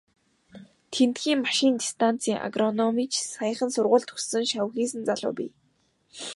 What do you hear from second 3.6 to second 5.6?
сургууль төгссөн шавхийсэн залуу бий.